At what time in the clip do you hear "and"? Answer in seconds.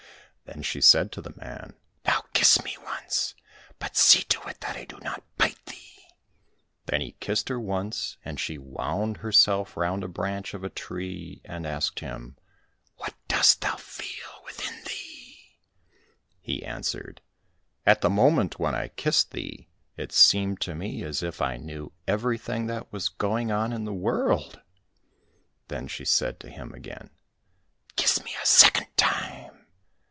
8.25-8.37, 11.45-11.65